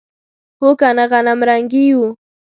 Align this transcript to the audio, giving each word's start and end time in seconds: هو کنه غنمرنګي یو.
هو 0.61 0.69
کنه 0.79 1.03
غنمرنګي 1.11 1.83
یو. 1.91 2.03